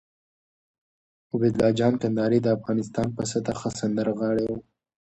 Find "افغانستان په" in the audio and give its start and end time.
2.57-3.23